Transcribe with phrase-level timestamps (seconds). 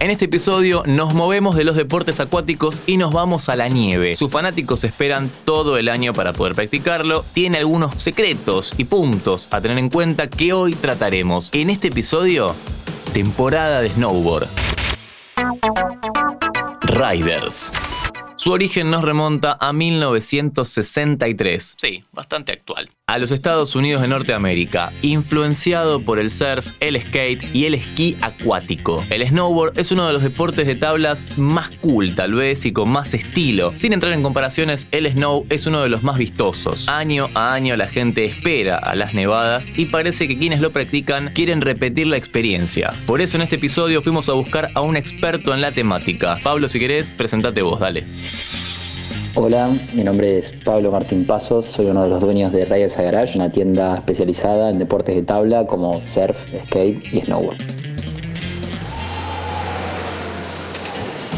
[0.00, 4.16] En este episodio nos movemos de los deportes acuáticos y nos vamos a la nieve.
[4.16, 7.22] Sus fanáticos esperan todo el año para poder practicarlo.
[7.34, 11.50] Tiene algunos secretos y puntos a tener en cuenta que hoy trataremos.
[11.52, 12.54] En este episodio,
[13.12, 14.48] temporada de snowboard.
[16.80, 17.70] Riders.
[18.36, 21.76] Su origen nos remonta a 1963.
[21.78, 22.88] Sí, bastante actual.
[23.10, 28.16] A los Estados Unidos de Norteamérica, influenciado por el surf, el skate y el esquí
[28.20, 29.04] acuático.
[29.10, 32.88] El snowboard es uno de los deportes de tablas más cool tal vez y con
[32.88, 33.72] más estilo.
[33.74, 36.88] Sin entrar en comparaciones, el snow es uno de los más vistosos.
[36.88, 41.32] Año a año la gente espera a las nevadas y parece que quienes lo practican
[41.34, 42.94] quieren repetir la experiencia.
[43.06, 46.38] Por eso en este episodio fuimos a buscar a un experto en la temática.
[46.44, 48.04] Pablo, si querés, presentate vos, dale.
[49.36, 53.38] Hola, mi nombre es Pablo Martín Pasos, soy uno de los dueños de Rayas Garage,
[53.38, 57.79] una tienda especializada en deportes de tabla como surf, skate y snowboard.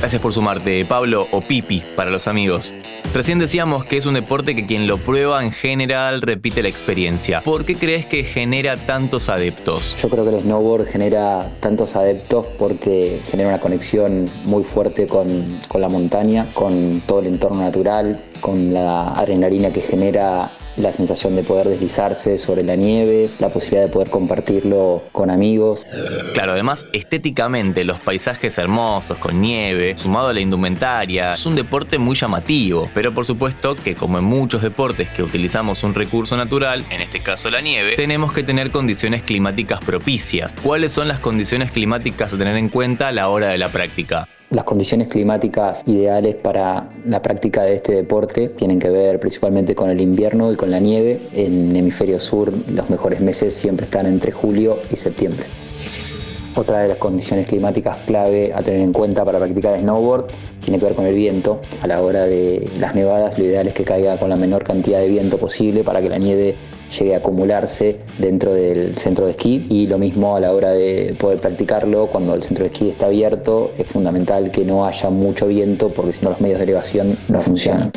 [0.02, 2.75] Gracias por sumarte, Pablo o Pipi para los amigos.
[3.14, 7.41] Recién decíamos que es un deporte que quien lo prueba en general repite la experiencia.
[7.41, 9.95] ¿Por qué crees que genera tantos adeptos?
[10.03, 15.61] Yo creo que el snowboard genera tantos adeptos porque genera una conexión muy fuerte con,
[15.69, 21.37] con la montaña, con todo el entorno natural, con la adrenalina que genera la sensación
[21.37, 25.87] de poder deslizarse sobre la nieve, la posibilidad de poder compartirlo con amigos.
[26.34, 31.98] Claro, además estéticamente los paisajes hermosos con nieve, sumado a la indumentaria, es un deporte
[31.98, 36.84] muy llamativo, pero por supuesto que como en muchos deportes que utilizamos un recurso natural,
[36.91, 40.55] en este caso la nieve, tenemos que tener condiciones climáticas propicias.
[40.62, 44.29] ¿Cuáles son las condiciones climáticas a tener en cuenta a la hora de la práctica?
[44.53, 49.89] Las condiciones climáticas ideales para la práctica de este deporte tienen que ver principalmente con
[49.89, 51.22] el invierno y con la nieve.
[51.33, 55.47] En hemisferio sur los mejores meses siempre están entre julio y septiembre.
[56.55, 60.27] Otra de las condiciones climáticas clave a tener en cuenta para practicar snowboard
[60.61, 61.62] tiene que ver con el viento.
[61.80, 65.00] A la hora de las nevadas lo ideal es que caiga con la menor cantidad
[65.00, 66.57] de viento posible para que la nieve
[66.98, 71.14] llegue a acumularse dentro del centro de esquí y lo mismo a la hora de
[71.19, 75.47] poder practicarlo cuando el centro de esquí está abierto es fundamental que no haya mucho
[75.47, 77.91] viento porque si no los medios de elevación no funcionan.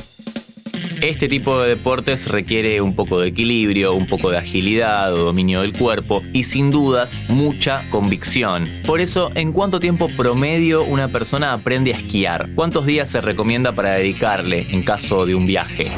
[1.01, 5.61] Este tipo de deportes requiere un poco de equilibrio, un poco de agilidad o dominio
[5.61, 8.65] del cuerpo y sin dudas mucha convicción.
[8.87, 12.49] Por eso, ¿en cuánto tiempo promedio una persona aprende a esquiar?
[12.55, 15.91] ¿Cuántos días se recomienda para dedicarle en caso de un viaje?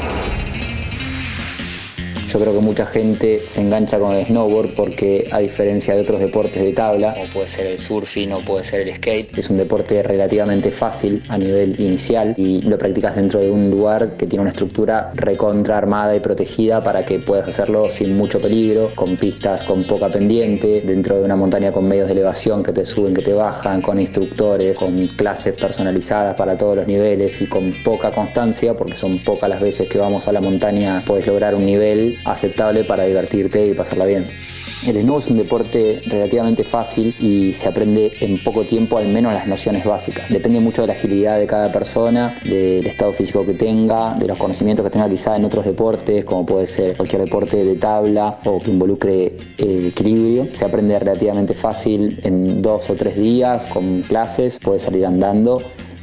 [2.28, 6.20] Yo creo que mucha gente se engancha con el snowboard porque a diferencia de otros
[6.20, 9.56] deportes de tabla, como puede ser el surfing o puede ser el skate, es un
[9.56, 14.42] deporte relativamente fácil a nivel inicial y lo practicas dentro de un lugar que tiene
[14.42, 19.64] una estructura recontra armada y protegida para que puedas hacerlo sin mucho peligro, con pistas
[19.64, 23.22] con poca pendiente, dentro de una montaña con medios de elevación que te suben, que
[23.22, 28.76] te bajan, con instructores, con clases personalizadas para todos los niveles y con poca constancia,
[28.76, 32.84] porque son pocas las veces que vamos a la montaña, puedes lograr un nivel aceptable
[32.84, 34.26] para divertirte y pasarla bien.
[34.86, 39.34] El snow es un deporte relativamente fácil y se aprende en poco tiempo al menos
[39.34, 40.30] las nociones básicas.
[40.30, 44.38] Depende mucho de la agilidad de cada persona, del estado físico que tenga, de los
[44.38, 48.60] conocimientos que tenga quizá en otros deportes, como puede ser cualquier deporte de tabla o
[48.60, 50.48] que involucre el equilibrio.
[50.54, 55.60] Se aprende relativamente fácil en dos o tres días con clases, puede salir andando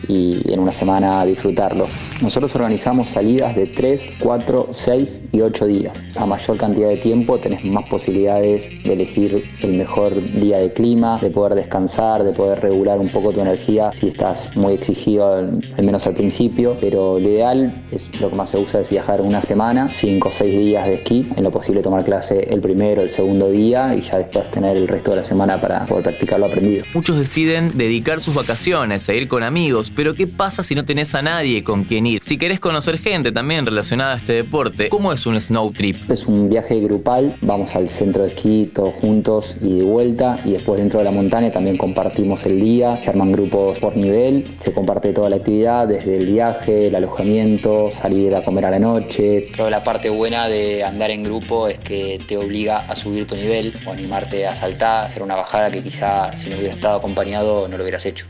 [0.07, 1.87] y en una semana disfrutarlo.
[2.21, 5.97] Nosotros organizamos salidas de 3, 4, 6 y 8 días.
[6.15, 11.17] A mayor cantidad de tiempo tenés más posibilidades de elegir el mejor día de clima,
[11.19, 15.83] de poder descansar, de poder regular un poco tu energía si estás muy exigido, al
[15.83, 16.77] menos al principio.
[16.79, 20.31] Pero lo ideal, es lo que más se usa es viajar una semana, 5 o
[20.31, 24.01] 6 días de esquí, en lo posible tomar clase el primero, el segundo día y
[24.01, 26.85] ya después tener el resto de la semana para poder practicar lo aprendido.
[26.93, 31.15] Muchos deciden dedicar sus vacaciones a ir con amigos, pero ¿qué pasa si no tenés
[31.15, 32.21] a nadie con quien ir?
[32.23, 36.09] Si querés conocer gente también relacionada a este deporte, ¿cómo es un snow trip?
[36.09, 40.51] Es un viaje grupal, vamos al centro de esquí todos juntos y de vuelta y
[40.51, 44.73] después dentro de la montaña también compartimos el día, se arman grupos por nivel, se
[44.73, 49.49] comparte toda la actividad, desde el viaje, el alojamiento, salir a comer a la noche.
[49.55, 53.35] Toda la parte buena de andar en grupo es que te obliga a subir tu
[53.35, 56.97] nivel o animarte a saltar, a hacer una bajada que quizá si no hubieras estado
[56.97, 58.25] acompañado no lo hubieras hecho.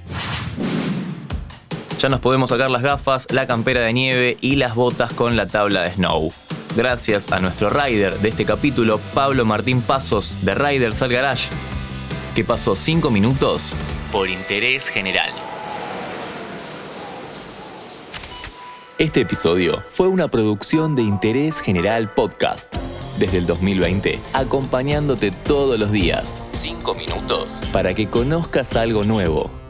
[1.99, 5.47] Ya nos podemos sacar las gafas, la campera de nieve y las botas con la
[5.47, 6.33] tabla de snow.
[6.75, 11.47] Gracias a nuestro rider de este capítulo, Pablo Martín Pasos de Riders al Garage,
[12.35, 13.73] que pasó 5 minutos
[14.11, 15.31] por interés general.
[18.97, 22.73] Este episodio fue una producción de Interés General Podcast.
[23.17, 26.43] Desde el 2020, acompañándote todos los días.
[26.53, 27.61] 5 minutos.
[27.71, 29.64] Para que conozcas algo nuevo